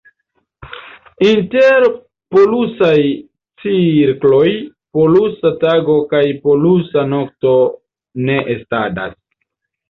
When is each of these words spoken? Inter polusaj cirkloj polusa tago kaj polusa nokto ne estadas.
Inter 1.31 1.83
polusaj 2.35 2.97
cirkloj 3.65 4.47
polusa 4.99 5.53
tago 5.65 5.99
kaj 6.15 6.23
polusa 6.49 7.05
nokto 7.13 7.53
ne 8.31 8.41
estadas. 8.57 9.15